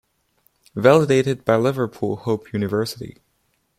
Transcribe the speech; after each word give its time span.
Validated 0.75 1.45
by 1.45 1.57
Liverpool 1.57 2.15
Hope 2.15 2.53
University. 2.53 3.17